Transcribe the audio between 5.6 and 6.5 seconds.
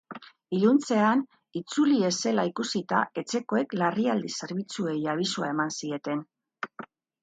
zieten.